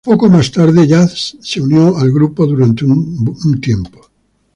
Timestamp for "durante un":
2.47-3.59